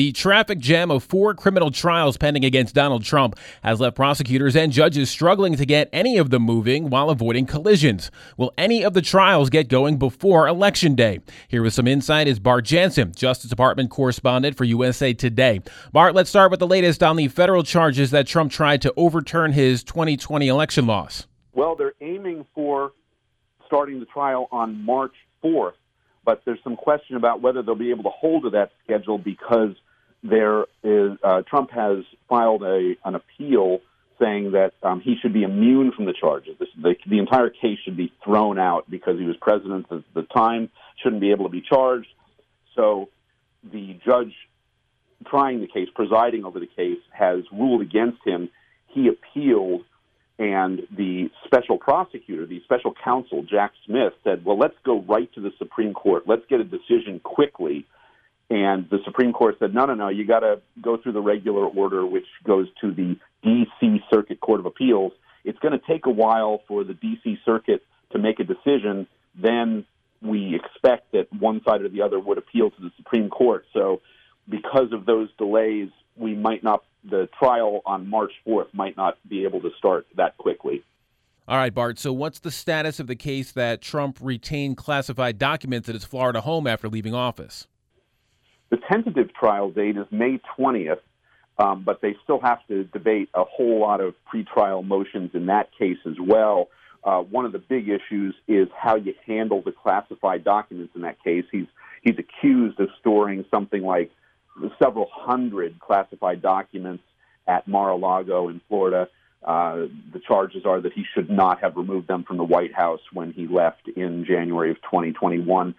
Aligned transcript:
The 0.00 0.12
traffic 0.12 0.60
jam 0.60 0.90
of 0.90 1.04
four 1.04 1.34
criminal 1.34 1.70
trials 1.70 2.16
pending 2.16 2.42
against 2.42 2.74
Donald 2.74 3.04
Trump 3.04 3.38
has 3.62 3.80
left 3.80 3.96
prosecutors 3.96 4.56
and 4.56 4.72
judges 4.72 5.10
struggling 5.10 5.56
to 5.56 5.66
get 5.66 5.90
any 5.92 6.16
of 6.16 6.30
them 6.30 6.42
moving 6.42 6.88
while 6.88 7.10
avoiding 7.10 7.44
collisions. 7.44 8.10
Will 8.38 8.50
any 8.56 8.82
of 8.82 8.94
the 8.94 9.02
trials 9.02 9.50
get 9.50 9.68
going 9.68 9.98
before 9.98 10.48
Election 10.48 10.94
Day? 10.94 11.20
Here 11.48 11.62
with 11.62 11.74
some 11.74 11.86
insight 11.86 12.28
is 12.28 12.38
Bart 12.38 12.64
Jansen, 12.64 13.12
Justice 13.14 13.50
Department 13.50 13.90
correspondent 13.90 14.56
for 14.56 14.64
USA 14.64 15.12
Today. 15.12 15.60
Bart, 15.92 16.14
let's 16.14 16.30
start 16.30 16.50
with 16.50 16.60
the 16.60 16.66
latest 16.66 17.02
on 17.02 17.16
the 17.16 17.28
federal 17.28 17.62
charges 17.62 18.10
that 18.10 18.26
Trump 18.26 18.50
tried 18.50 18.80
to 18.80 18.94
overturn 18.96 19.52
his 19.52 19.84
2020 19.84 20.48
election 20.48 20.86
loss. 20.86 21.26
Well, 21.52 21.76
they're 21.76 21.92
aiming 22.00 22.46
for 22.54 22.92
starting 23.66 24.00
the 24.00 24.06
trial 24.06 24.48
on 24.50 24.82
March 24.82 25.12
4th 25.44 25.74
but 26.22 26.42
there's 26.44 26.58
some 26.62 26.76
question 26.76 27.16
about 27.16 27.40
whether 27.40 27.62
they'll 27.62 27.74
be 27.74 27.90
able 27.90 28.04
to 28.04 28.10
hold 28.10 28.42
to 28.44 28.50
that 28.50 28.70
schedule 28.84 29.18
because 29.18 29.74
there 30.22 30.66
is 30.82 31.18
uh, 31.22 31.42
Trump 31.42 31.70
has 31.70 32.04
filed 32.28 32.62
a 32.62 32.94
an 33.04 33.14
appeal 33.14 33.80
saying 34.20 34.52
that 34.52 34.74
um, 34.82 35.00
he 35.00 35.16
should 35.20 35.32
be 35.32 35.42
immune 35.42 35.92
from 35.92 36.04
the 36.04 36.12
charges. 36.12 36.54
This, 36.58 36.68
the, 36.80 36.94
the 37.08 37.18
entire 37.18 37.48
case 37.48 37.78
should 37.82 37.96
be 37.96 38.12
thrown 38.22 38.58
out 38.58 38.90
because 38.90 39.18
he 39.18 39.24
was 39.24 39.36
president 39.40 39.86
at 39.90 40.02
the 40.14 40.24
time, 40.24 40.68
shouldn't 41.02 41.22
be 41.22 41.30
able 41.30 41.46
to 41.46 41.50
be 41.50 41.62
charged. 41.62 42.08
So 42.76 43.08
the 43.64 43.98
judge 44.04 44.34
trying 45.26 45.60
the 45.60 45.66
case, 45.66 45.88
presiding 45.94 46.44
over 46.44 46.60
the 46.60 46.66
case, 46.66 46.98
has 47.12 47.40
ruled 47.50 47.80
against 47.80 48.18
him. 48.26 48.50
He 48.88 49.08
appealed 49.08 49.84
and 50.40 50.80
the 50.96 51.30
special 51.44 51.76
prosecutor, 51.76 52.46
the 52.46 52.62
special 52.64 52.94
counsel, 53.04 53.42
Jack 53.42 53.72
Smith, 53.84 54.14
said, 54.24 54.42
well, 54.42 54.58
let's 54.58 54.74
go 54.86 55.02
right 55.02 55.30
to 55.34 55.40
the 55.40 55.52
Supreme 55.58 55.92
Court. 55.92 56.22
Let's 56.26 56.46
get 56.48 56.60
a 56.60 56.64
decision 56.64 57.20
quickly. 57.22 57.84
And 58.50 58.90
the 58.90 58.98
Supreme 59.04 59.32
Court 59.32 59.56
said, 59.60 59.72
no, 59.72 59.86
no, 59.86 59.94
no, 59.94 60.08
you 60.08 60.26
got 60.26 60.40
to 60.40 60.60
go 60.82 60.96
through 60.96 61.12
the 61.12 61.20
regular 61.20 61.64
order, 61.66 62.04
which 62.04 62.26
goes 62.44 62.66
to 62.80 62.92
the 62.92 63.16
D.C. 63.44 64.00
Circuit 64.12 64.40
Court 64.40 64.58
of 64.58 64.66
Appeals. 64.66 65.12
It's 65.44 65.58
going 65.60 65.72
to 65.72 65.86
take 65.86 66.06
a 66.06 66.10
while 66.10 66.60
for 66.66 66.82
the 66.82 66.94
D.C. 66.94 67.38
Circuit 67.44 67.84
to 68.10 68.18
make 68.18 68.40
a 68.40 68.44
decision. 68.44 69.06
Then 69.40 69.86
we 70.20 70.56
expect 70.56 71.12
that 71.12 71.32
one 71.32 71.62
side 71.66 71.82
or 71.82 71.88
the 71.88 72.02
other 72.02 72.18
would 72.18 72.38
appeal 72.38 72.70
to 72.70 72.80
the 72.80 72.90
Supreme 72.96 73.30
Court. 73.30 73.64
So, 73.72 74.00
because 74.48 74.92
of 74.92 75.06
those 75.06 75.28
delays, 75.38 75.88
we 76.16 76.34
might 76.34 76.64
not 76.64 76.82
the 77.08 77.28
trial 77.38 77.80
on 77.86 78.08
March 78.08 78.32
4th 78.46 78.74
might 78.74 78.96
not 78.96 79.16
be 79.28 79.44
able 79.44 79.60
to 79.60 79.70
start 79.78 80.06
that 80.16 80.36
quickly. 80.36 80.82
All 81.48 81.56
right, 81.56 81.72
Bart. 81.72 81.98
So, 81.98 82.12
what's 82.12 82.40
the 82.40 82.50
status 82.50 83.00
of 83.00 83.06
the 83.06 83.16
case 83.16 83.52
that 83.52 83.80
Trump 83.80 84.18
retained 84.20 84.76
classified 84.76 85.38
documents 85.38 85.88
at 85.88 85.94
his 85.94 86.04
Florida 86.04 86.40
home 86.40 86.66
after 86.66 86.88
leaving 86.88 87.14
office? 87.14 87.66
The 88.70 88.78
tentative 88.90 89.34
trial 89.34 89.70
date 89.70 89.96
is 89.96 90.06
May 90.10 90.40
20th, 90.58 91.00
um, 91.58 91.82
but 91.84 92.00
they 92.00 92.16
still 92.22 92.40
have 92.40 92.66
to 92.68 92.84
debate 92.84 93.28
a 93.34 93.44
whole 93.44 93.80
lot 93.80 94.00
of 94.00 94.14
pretrial 94.32 94.84
motions 94.84 95.32
in 95.34 95.46
that 95.46 95.70
case 95.76 95.98
as 96.06 96.16
well. 96.20 96.68
Uh, 97.02 97.20
one 97.20 97.44
of 97.44 97.52
the 97.52 97.58
big 97.58 97.88
issues 97.88 98.34
is 98.46 98.68
how 98.76 98.94
you 98.94 99.14
handle 99.26 99.62
the 99.62 99.72
classified 99.72 100.44
documents 100.44 100.94
in 100.94 101.02
that 101.02 101.22
case. 101.22 101.44
He's 101.50 101.66
he's 102.02 102.16
accused 102.18 102.78
of 102.78 102.88
storing 103.00 103.44
something 103.50 103.82
like 103.82 104.10
several 104.82 105.08
hundred 105.10 105.78
classified 105.80 106.42
documents 106.42 107.02
at 107.46 107.66
Mar-a-Lago 107.66 108.48
in 108.48 108.60
Florida. 108.68 109.08
Uh, 109.42 109.86
the 110.12 110.20
charges 110.26 110.66
are 110.66 110.80
that 110.82 110.92
he 110.92 111.04
should 111.14 111.30
not 111.30 111.60
have 111.62 111.76
removed 111.76 112.06
them 112.06 112.24
from 112.24 112.36
the 112.36 112.44
White 112.44 112.74
House 112.74 113.00
when 113.12 113.32
he 113.32 113.46
left 113.46 113.88
in 113.88 114.26
January 114.26 114.70
of 114.70 114.76
2021. 114.82 115.74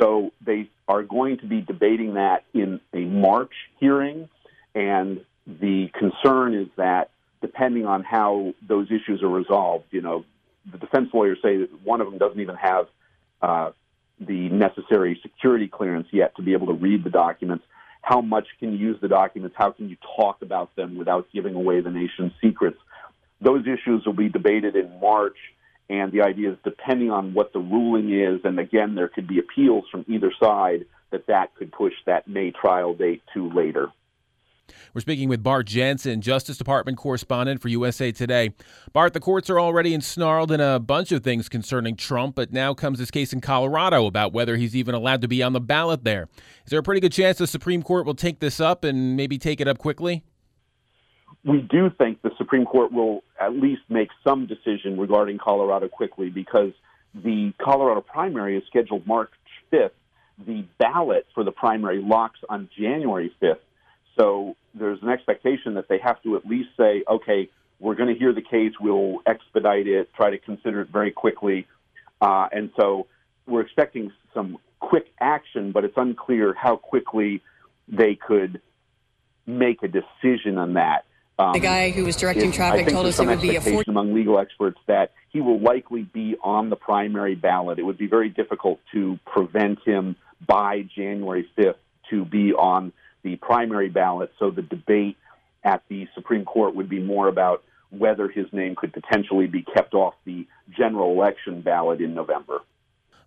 So 0.00 0.32
they 0.44 0.70
are 0.88 1.02
going 1.02 1.38
to 1.38 1.46
be 1.46 1.60
debating 1.60 2.14
that 2.14 2.44
in 2.54 2.80
a 2.92 3.00
March 3.00 3.52
hearing, 3.78 4.28
and 4.74 5.24
the 5.46 5.90
concern 5.98 6.54
is 6.54 6.68
that 6.76 7.10
depending 7.42 7.86
on 7.86 8.02
how 8.02 8.54
those 8.66 8.88
issues 8.90 9.22
are 9.22 9.28
resolved, 9.28 9.86
you 9.90 10.00
know, 10.00 10.24
the 10.70 10.78
defense 10.78 11.10
lawyers 11.12 11.38
say 11.42 11.58
that 11.58 11.68
one 11.84 12.00
of 12.00 12.08
them 12.08 12.18
doesn't 12.18 12.40
even 12.40 12.56
have 12.56 12.86
uh, 13.42 13.70
the 14.20 14.48
necessary 14.50 15.18
security 15.22 15.68
clearance 15.68 16.08
yet 16.12 16.36
to 16.36 16.42
be 16.42 16.52
able 16.52 16.66
to 16.66 16.74
read 16.74 17.02
the 17.04 17.10
documents 17.10 17.64
how 18.02 18.20
much 18.20 18.46
can 18.58 18.72
you 18.72 18.78
use 18.78 18.98
the 19.00 19.08
documents? 19.08 19.56
How 19.58 19.70
can 19.70 19.88
you 19.88 19.96
talk 20.16 20.42
about 20.42 20.74
them 20.76 20.96
without 20.96 21.28
giving 21.32 21.54
away 21.54 21.80
the 21.80 21.90
nation's 21.90 22.32
secrets? 22.40 22.78
Those 23.40 23.66
issues 23.66 24.04
will 24.04 24.14
be 24.14 24.28
debated 24.28 24.76
in 24.76 25.00
March. 25.00 25.36
And 25.90 26.12
the 26.12 26.22
idea 26.22 26.52
is, 26.52 26.58
depending 26.62 27.10
on 27.10 27.34
what 27.34 27.52
the 27.52 27.58
ruling 27.58 28.14
is, 28.14 28.40
and 28.44 28.60
again, 28.60 28.94
there 28.94 29.08
could 29.08 29.26
be 29.26 29.40
appeals 29.40 29.84
from 29.90 30.04
either 30.06 30.32
side, 30.40 30.86
that 31.10 31.26
that 31.26 31.56
could 31.56 31.72
push 31.72 31.92
that 32.06 32.28
May 32.28 32.52
trial 32.52 32.94
date 32.94 33.22
to 33.34 33.52
later. 33.52 33.88
We're 34.94 35.00
speaking 35.00 35.28
with 35.28 35.42
Bart 35.42 35.66
Jansen, 35.66 36.20
Justice 36.20 36.56
Department 36.56 36.96
correspondent 36.96 37.60
for 37.60 37.66
USA 37.66 38.12
Today. 38.12 38.54
Bart, 38.92 39.14
the 39.14 39.20
courts 39.20 39.50
are 39.50 39.58
already 39.58 39.92
ensnarled 39.92 40.52
in 40.52 40.60
a 40.60 40.78
bunch 40.78 41.10
of 41.10 41.24
things 41.24 41.48
concerning 41.48 41.96
Trump, 41.96 42.36
but 42.36 42.52
now 42.52 42.72
comes 42.72 43.00
this 43.00 43.10
case 43.10 43.32
in 43.32 43.40
Colorado 43.40 44.06
about 44.06 44.32
whether 44.32 44.56
he's 44.56 44.76
even 44.76 44.94
allowed 44.94 45.22
to 45.22 45.28
be 45.28 45.42
on 45.42 45.54
the 45.54 45.60
ballot 45.60 46.04
there. 46.04 46.28
Is 46.64 46.70
there 46.70 46.78
a 46.78 46.84
pretty 46.84 47.00
good 47.00 47.12
chance 47.12 47.38
the 47.38 47.48
Supreme 47.48 47.82
Court 47.82 48.06
will 48.06 48.14
take 48.14 48.38
this 48.38 48.60
up 48.60 48.84
and 48.84 49.16
maybe 49.16 49.38
take 49.38 49.60
it 49.60 49.66
up 49.66 49.78
quickly? 49.78 50.22
We 51.44 51.62
do 51.62 51.90
think 51.96 52.20
the 52.22 52.30
Supreme 52.36 52.66
Court 52.66 52.92
will 52.92 53.22
at 53.40 53.54
least 53.54 53.82
make 53.88 54.08
some 54.22 54.46
decision 54.46 54.98
regarding 54.98 55.38
Colorado 55.38 55.88
quickly 55.88 56.28
because 56.28 56.72
the 57.14 57.52
Colorado 57.62 58.02
primary 58.02 58.58
is 58.58 58.64
scheduled 58.66 59.06
March 59.06 59.30
5th. 59.72 59.90
The 60.46 60.64
ballot 60.78 61.26
for 61.34 61.44
the 61.44 61.50
primary 61.50 62.02
locks 62.02 62.40
on 62.48 62.68
January 62.78 63.32
5th. 63.42 63.58
So 64.18 64.54
there's 64.74 65.02
an 65.02 65.08
expectation 65.08 65.74
that 65.74 65.88
they 65.88 65.98
have 65.98 66.22
to 66.24 66.36
at 66.36 66.46
least 66.46 66.70
say, 66.76 67.04
okay, 67.08 67.48
we're 67.78 67.94
going 67.94 68.12
to 68.12 68.18
hear 68.18 68.34
the 68.34 68.42
case, 68.42 68.72
we'll 68.78 69.20
expedite 69.26 69.86
it, 69.86 70.12
try 70.14 70.30
to 70.30 70.38
consider 70.38 70.82
it 70.82 70.88
very 70.88 71.10
quickly. 71.10 71.66
Uh, 72.20 72.48
and 72.52 72.70
so 72.78 73.06
we're 73.46 73.62
expecting 73.62 74.12
some 74.34 74.58
quick 74.78 75.06
action, 75.20 75.72
but 75.72 75.84
it's 75.84 75.96
unclear 75.96 76.52
how 76.52 76.76
quickly 76.76 77.42
they 77.88 78.14
could 78.14 78.60
make 79.46 79.82
a 79.82 79.88
decision 79.88 80.58
on 80.58 80.74
that. 80.74 81.04
Um, 81.40 81.52
the 81.54 81.60
guy 81.60 81.90
who 81.90 82.04
was 82.04 82.16
directing 82.16 82.52
traffic 82.52 82.88
told 82.88 83.06
us 83.06 83.18
it 83.18 83.26
would 83.26 83.40
be 83.40 83.56
a 83.56 83.60
four- 83.62 83.82
among 83.88 84.12
legal 84.12 84.38
experts 84.38 84.78
that 84.86 85.12
he 85.30 85.40
will 85.40 85.58
likely 85.58 86.02
be 86.02 86.36
on 86.42 86.68
the 86.68 86.76
primary 86.76 87.34
ballot. 87.34 87.78
It 87.78 87.82
would 87.82 87.96
be 87.96 88.06
very 88.06 88.28
difficult 88.28 88.78
to 88.92 89.18
prevent 89.24 89.78
him 89.84 90.16
by 90.46 90.82
January 90.94 91.48
5th 91.56 91.76
to 92.10 92.24
be 92.26 92.52
on 92.52 92.92
the 93.22 93.36
primary 93.36 93.88
ballot. 93.88 94.32
So 94.38 94.50
the 94.50 94.62
debate 94.62 95.16
at 95.64 95.82
the 95.88 96.08
Supreme 96.14 96.44
Court 96.44 96.74
would 96.74 96.90
be 96.90 97.00
more 97.00 97.28
about 97.28 97.62
whether 97.90 98.28
his 98.28 98.46
name 98.52 98.76
could 98.76 98.92
potentially 98.92 99.46
be 99.46 99.62
kept 99.62 99.94
off 99.94 100.14
the 100.24 100.46
general 100.76 101.12
election 101.12 101.62
ballot 101.62 102.02
in 102.02 102.14
November. 102.14 102.60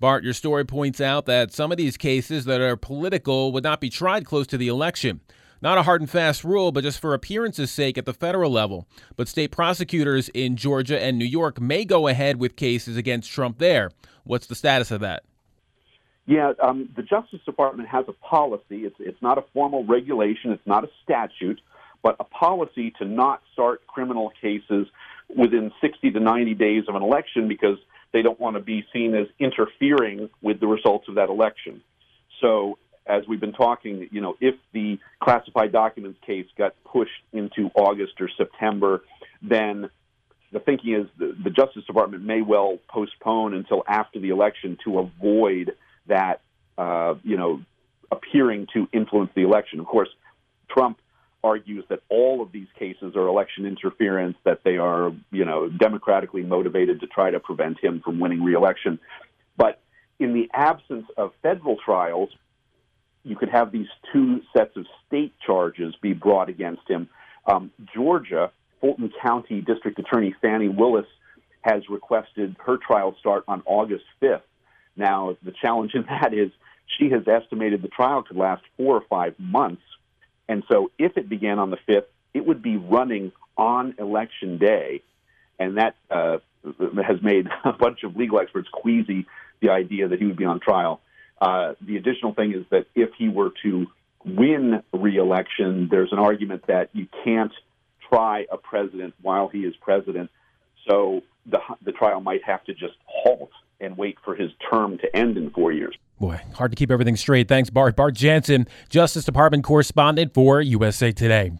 Bart, 0.00 0.24
your 0.24 0.32
story 0.32 0.64
points 0.64 1.00
out 1.00 1.26
that 1.26 1.52
some 1.52 1.70
of 1.70 1.78
these 1.78 1.96
cases 1.96 2.44
that 2.46 2.60
are 2.60 2.76
political 2.76 3.52
would 3.52 3.64
not 3.64 3.80
be 3.80 3.90
tried 3.90 4.24
close 4.24 4.46
to 4.48 4.56
the 4.56 4.68
election. 4.68 5.20
Not 5.62 5.76
a 5.76 5.82
hard 5.82 6.00
and 6.00 6.08
fast 6.08 6.42
rule, 6.42 6.72
but 6.72 6.84
just 6.84 7.00
for 7.00 7.12
appearance's 7.12 7.70
sake 7.70 7.98
at 7.98 8.06
the 8.06 8.14
federal 8.14 8.50
level. 8.50 8.86
But 9.16 9.28
state 9.28 9.50
prosecutors 9.50 10.30
in 10.30 10.56
Georgia 10.56 11.00
and 11.00 11.18
New 11.18 11.26
York 11.26 11.60
may 11.60 11.84
go 11.84 12.08
ahead 12.08 12.36
with 12.36 12.56
cases 12.56 12.96
against 12.96 13.30
Trump 13.30 13.58
there. 13.58 13.90
What's 14.24 14.46
the 14.46 14.54
status 14.54 14.90
of 14.90 15.00
that? 15.00 15.24
Yeah, 16.26 16.52
um, 16.62 16.88
the 16.96 17.02
Justice 17.02 17.40
Department 17.44 17.88
has 17.88 18.06
a 18.08 18.12
policy. 18.12 18.84
It's, 18.84 18.96
it's 19.00 19.20
not 19.20 19.36
a 19.36 19.44
formal 19.52 19.84
regulation, 19.84 20.52
it's 20.52 20.66
not 20.66 20.84
a 20.84 20.88
statute, 21.02 21.60
but 22.02 22.16
a 22.20 22.24
policy 22.24 22.92
to 22.98 23.04
not 23.04 23.42
start 23.52 23.86
criminal 23.86 24.32
cases 24.40 24.86
within 25.36 25.72
60 25.80 26.10
to 26.12 26.20
90 26.20 26.54
days 26.54 26.84
of 26.88 26.94
an 26.94 27.02
election 27.02 27.48
because 27.48 27.78
they 28.12 28.22
don't 28.22 28.40
want 28.40 28.56
to 28.56 28.62
be 28.62 28.86
seen 28.92 29.14
as 29.14 29.26
interfering 29.38 30.30
with 30.40 30.60
the 30.60 30.66
results 30.66 31.08
of 31.08 31.16
that 31.16 31.28
election. 31.28 31.82
So, 32.40 32.78
as 33.10 33.26
we've 33.26 33.40
been 33.40 33.52
talking, 33.52 34.08
you 34.12 34.20
know, 34.20 34.36
if 34.40 34.54
the 34.72 34.98
classified 35.22 35.72
documents 35.72 36.18
case 36.24 36.46
got 36.56 36.74
pushed 36.84 37.10
into 37.32 37.70
August 37.74 38.12
or 38.20 38.28
September, 38.36 39.02
then 39.42 39.90
the 40.52 40.60
thinking 40.60 40.94
is 40.94 41.06
the, 41.18 41.36
the 41.42 41.50
Justice 41.50 41.84
Department 41.86 42.24
may 42.24 42.40
well 42.40 42.78
postpone 42.88 43.54
until 43.54 43.82
after 43.86 44.20
the 44.20 44.30
election 44.30 44.78
to 44.84 45.00
avoid 45.00 45.72
that 46.06 46.40
uh, 46.78 47.14
you 47.22 47.36
know 47.36 47.60
appearing 48.12 48.66
to 48.74 48.88
influence 48.92 49.30
the 49.34 49.42
election. 49.42 49.80
Of 49.80 49.86
course, 49.86 50.08
Trump 50.68 50.98
argues 51.42 51.84
that 51.88 52.00
all 52.08 52.42
of 52.42 52.52
these 52.52 52.66
cases 52.78 53.16
are 53.16 53.26
election 53.26 53.66
interference, 53.66 54.36
that 54.44 54.62
they 54.64 54.76
are 54.76 55.12
you 55.30 55.44
know 55.44 55.68
democratically 55.68 56.42
motivated 56.42 57.00
to 57.00 57.06
try 57.06 57.30
to 57.30 57.40
prevent 57.40 57.82
him 57.82 58.00
from 58.04 58.20
winning 58.20 58.42
reelection. 58.42 58.98
But 59.56 59.80
in 60.18 60.32
the 60.32 60.48
absence 60.52 61.06
of 61.16 61.32
federal 61.42 61.76
trials, 61.84 62.30
you 63.24 63.36
could 63.36 63.50
have 63.50 63.72
these 63.72 63.88
two 64.12 64.40
sets 64.56 64.76
of 64.76 64.86
state 65.06 65.32
charges 65.44 65.94
be 66.00 66.12
brought 66.12 66.48
against 66.48 66.88
him. 66.88 67.08
Um, 67.46 67.70
Georgia, 67.94 68.50
Fulton 68.80 69.12
County 69.22 69.60
District 69.60 69.98
Attorney 69.98 70.34
Fani 70.40 70.68
Willis 70.68 71.06
has 71.62 71.82
requested 71.88 72.56
her 72.64 72.78
trial 72.78 73.14
start 73.20 73.44
on 73.46 73.62
August 73.66 74.04
5th. 74.22 74.42
Now, 74.96 75.36
the 75.42 75.52
challenge 75.52 75.92
in 75.94 76.02
that 76.08 76.32
is 76.32 76.50
she 76.98 77.10
has 77.10 77.22
estimated 77.28 77.82
the 77.82 77.88
trial 77.88 78.22
could 78.22 78.36
last 78.36 78.62
four 78.76 78.96
or 78.96 79.04
five 79.08 79.34
months. 79.38 79.82
And 80.48 80.64
so 80.70 80.90
if 80.98 81.16
it 81.16 81.28
began 81.28 81.58
on 81.58 81.70
the 81.70 81.78
5th, 81.88 82.06
it 82.34 82.46
would 82.46 82.62
be 82.62 82.76
running 82.76 83.32
on 83.56 83.94
election 83.98 84.58
day. 84.58 85.02
And 85.58 85.76
that 85.76 85.94
uh, 86.10 86.38
has 86.64 87.22
made 87.22 87.48
a 87.64 87.72
bunch 87.72 88.02
of 88.02 88.16
legal 88.16 88.40
experts 88.40 88.68
queasy 88.72 89.26
the 89.60 89.70
idea 89.70 90.08
that 90.08 90.18
he 90.18 90.26
would 90.26 90.36
be 90.36 90.46
on 90.46 90.58
trial. 90.58 91.00
Uh, 91.40 91.74
the 91.80 91.96
additional 91.96 92.34
thing 92.34 92.52
is 92.52 92.64
that 92.70 92.86
if 92.94 93.10
he 93.16 93.28
were 93.28 93.50
to 93.62 93.86
win 94.24 94.82
reelection, 94.92 95.88
there's 95.90 96.12
an 96.12 96.18
argument 96.18 96.66
that 96.66 96.90
you 96.92 97.06
can't 97.24 97.52
try 98.08 98.46
a 98.50 98.56
president 98.56 99.14
while 99.22 99.48
he 99.48 99.60
is 99.60 99.74
president. 99.80 100.30
So 100.88 101.22
the, 101.46 101.58
the 101.84 101.92
trial 101.92 102.20
might 102.20 102.44
have 102.44 102.64
to 102.64 102.74
just 102.74 102.94
halt 103.06 103.50
and 103.80 103.96
wait 103.96 104.18
for 104.24 104.34
his 104.34 104.50
term 104.70 104.98
to 104.98 105.16
end 105.16 105.38
in 105.38 105.50
four 105.50 105.72
years. 105.72 105.96
Boy, 106.18 106.38
hard 106.54 106.70
to 106.72 106.76
keep 106.76 106.90
everything 106.90 107.16
straight. 107.16 107.48
Thanks, 107.48 107.70
Bart. 107.70 107.96
Bart 107.96 108.14
Jansen, 108.14 108.66
Justice 108.90 109.24
Department 109.24 109.64
correspondent 109.64 110.34
for 110.34 110.60
USA 110.60 111.12
Today. 111.12 111.52